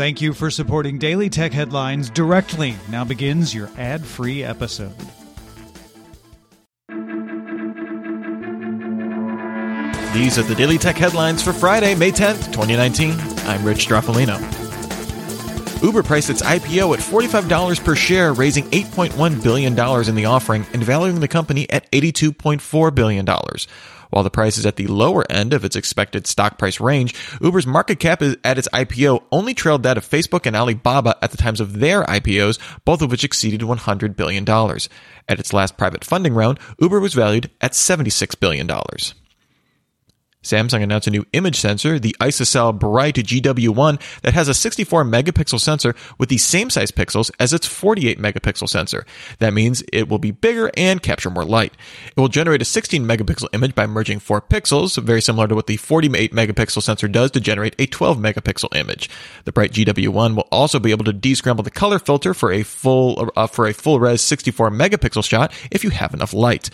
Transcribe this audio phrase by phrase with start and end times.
[0.00, 2.74] Thank you for supporting Daily Tech Headlines directly.
[2.88, 4.96] Now begins your ad free episode.
[10.14, 13.10] These are the Daily Tech Headlines for Friday, May 10th, 2019.
[13.46, 14.40] I'm Rich Stroffolino.
[15.82, 19.72] Uber priced its IPO at $45 per share, raising $8.1 billion
[20.08, 23.26] in the offering and valuing the company at $82.4 billion.
[24.10, 27.66] While the price is at the lower end of its expected stock price range, Uber's
[27.66, 31.60] market cap at its IPO only trailed that of Facebook and Alibaba at the times
[31.60, 34.48] of their IPOs, both of which exceeded $100 billion.
[34.48, 38.68] At its last private funding round, Uber was valued at $76 billion.
[40.42, 45.60] Samsung announced a new image sensor, the ISOCELL Bright GW1, that has a 64 megapixel
[45.60, 49.04] sensor with the same size pixels as its 48 megapixel sensor.
[49.38, 51.74] That means it will be bigger and capture more light.
[52.16, 55.66] It will generate a 16 megapixel image by merging four pixels, very similar to what
[55.66, 59.10] the 48 megapixel sensor does to generate a 12 megapixel image.
[59.44, 63.30] The Bright GW1 will also be able to descramble the color filter for a full
[63.36, 66.70] uh, for a full res 64 megapixel shot if you have enough light.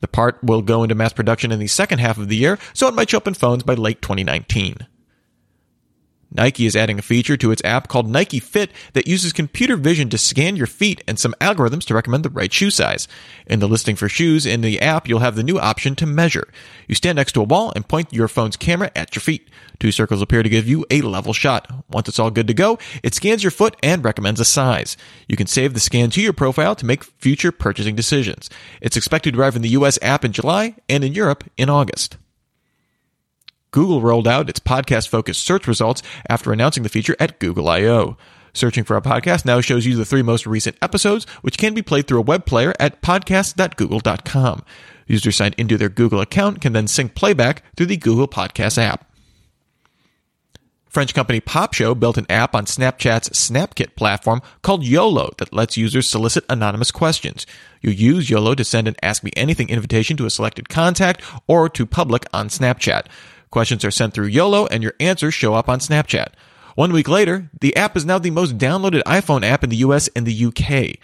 [0.00, 2.88] The part will go into mass production in the second half of the year, so
[2.88, 4.86] it might show up in phones by late 2019.
[6.30, 10.10] Nike is adding a feature to its app called Nike Fit that uses computer vision
[10.10, 13.08] to scan your feet and some algorithms to recommend the right shoe size.
[13.46, 16.48] In the listing for shoes in the app, you'll have the new option to measure.
[16.86, 19.48] You stand next to a wall and point your phone's camera at your feet.
[19.78, 21.70] Two circles appear to give you a level shot.
[21.88, 24.96] Once it's all good to go, it scans your foot and recommends a size.
[25.28, 28.50] You can save the scan to your profile to make future purchasing decisions.
[28.80, 32.16] It's expected to arrive in the US app in July and in Europe in August.
[33.70, 38.16] Google rolled out its podcast focused search results after announcing the feature at Google I.O.
[38.54, 41.82] Searching for a podcast now shows you the three most recent episodes, which can be
[41.82, 44.64] played through a web player at podcast.google.com.
[45.06, 49.08] Users signed into their Google account can then sync playback through the Google Podcast app.
[50.88, 56.08] French company Popshow built an app on Snapchat's Snapkit platform called YOLO that lets users
[56.08, 57.46] solicit anonymous questions.
[57.82, 61.68] You use YOLO to send an Ask Me Anything invitation to a selected contact or
[61.68, 63.04] to public on Snapchat.
[63.50, 66.28] Questions are sent through YOLO and your answers show up on Snapchat.
[66.74, 70.08] One week later, the app is now the most downloaded iPhone app in the US
[70.14, 70.98] and the UK.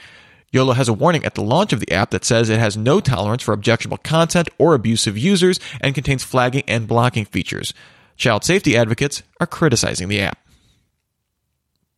[0.52, 3.00] YOLO has a warning at the launch of the app that says it has no
[3.00, 7.74] tolerance for objectionable content or abusive users and contains flagging and blocking features.
[8.16, 10.38] Child safety advocates are criticizing the app.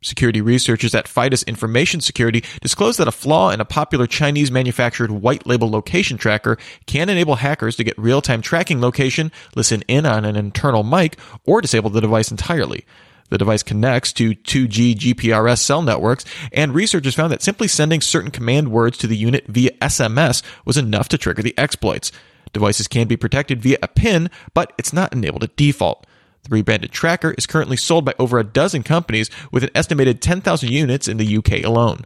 [0.02, 5.10] Security researchers at Fidus Information Security disclosed that a flaw in a popular Chinese manufactured
[5.10, 10.04] white label location tracker can enable hackers to get real time tracking location, listen in
[10.04, 12.84] on an internal mic, or disable the device entirely.
[13.30, 18.30] The device connects to 2G GPRS cell networks, and researchers found that simply sending certain
[18.30, 22.12] command words to the unit via SMS was enough to trigger the exploits.
[22.52, 26.05] Devices can be protected via a PIN, but it's not enabled at default.
[26.46, 30.70] The rebranded tracker is currently sold by over a dozen companies with an estimated 10,000
[30.70, 32.04] units in the UK alone.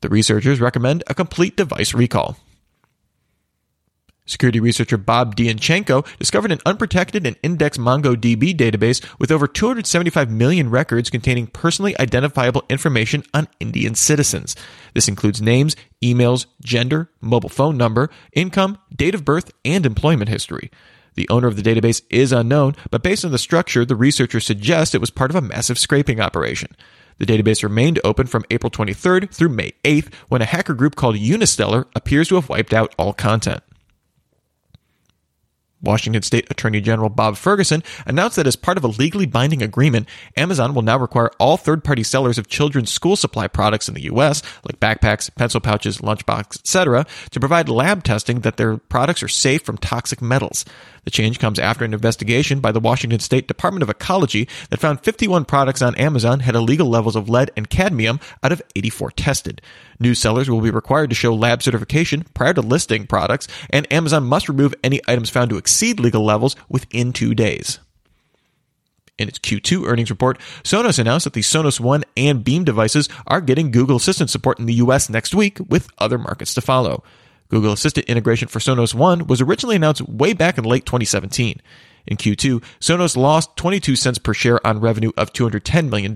[0.00, 2.36] The researchers recommend a complete device recall.
[4.26, 10.70] Security researcher Bob Diachenko discovered an unprotected and indexed MongoDB database with over 275 million
[10.70, 14.54] records containing personally identifiable information on Indian citizens.
[14.94, 20.70] This includes names, emails, gender, mobile phone number, income, date of birth, and employment history.
[21.14, 24.94] The owner of the database is unknown, but based on the structure, the researchers suggest
[24.94, 26.76] it was part of a massive scraping operation.
[27.18, 31.16] The database remained open from April 23rd through May 8th when a hacker group called
[31.16, 33.62] Unistellar appears to have wiped out all content.
[35.82, 40.08] Washington State Attorney General Bob Ferguson announced that as part of a legally binding agreement,
[40.36, 44.02] Amazon will now require all third party sellers of children's school supply products in the
[44.02, 49.28] U.S., like backpacks, pencil pouches, lunchbox, etc., to provide lab testing that their products are
[49.28, 50.64] safe from toxic metals.
[51.04, 55.00] The change comes after an investigation by the Washington State Department of Ecology that found
[55.00, 59.62] 51 products on Amazon had illegal levels of lead and cadmium out of 84 tested.
[59.98, 64.24] New sellers will be required to show lab certification prior to listing products, and Amazon
[64.24, 67.78] must remove any items found to exceed legal levels within two days.
[69.18, 73.40] In its Q2 earnings report, Sonos announced that the Sonos One and Beam devices are
[73.40, 77.04] getting Google Assistant support in the US next week, with other markets to follow.
[77.48, 81.60] Google Assistant integration for Sonos One was originally announced way back in late 2017.
[82.06, 86.14] In Q2, Sonos lost 22 cents per share on revenue of $210 million,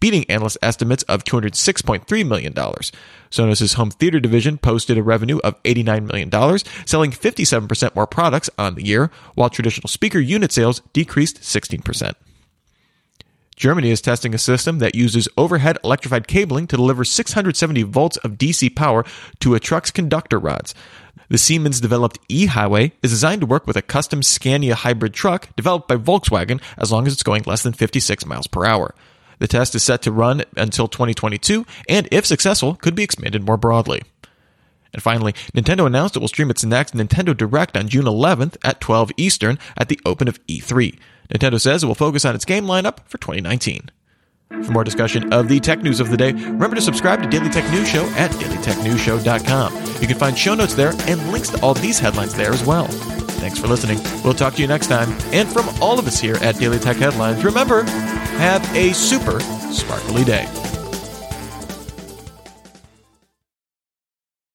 [0.00, 2.52] beating analyst estimates of $206.3 million.
[2.52, 8.74] Sonos' home theater division posted a revenue of $89 million, selling 57% more products on
[8.74, 12.14] the year, while traditional speaker unit sales decreased 16%.
[13.56, 18.32] Germany is testing a system that uses overhead electrified cabling to deliver 670 volts of
[18.32, 19.02] DC power
[19.40, 20.74] to a truck's conductor rods.
[21.30, 25.48] The Siemens developed e Highway is designed to work with a custom Scania hybrid truck
[25.56, 28.94] developed by Volkswagen as long as it's going less than 56 miles per hour.
[29.38, 33.56] The test is set to run until 2022, and if successful, could be expanded more
[33.56, 34.02] broadly.
[34.92, 38.80] And finally, Nintendo announced it will stream its next Nintendo Direct on June 11th at
[38.80, 40.98] 12 Eastern at the open of E3.
[41.28, 43.90] Nintendo says it will focus on its game lineup for 2019.
[44.48, 47.50] For more discussion of the tech news of the day, remember to subscribe to Daily
[47.50, 49.74] Tech News Show at dailytechnewsshow.com.
[50.00, 52.86] You can find show notes there and links to all these headlines there as well.
[52.86, 53.98] Thanks for listening.
[54.24, 55.10] We'll talk to you next time.
[55.32, 60.24] And from all of us here at Daily Tech Headlines, remember, have a super sparkly
[60.24, 60.65] day.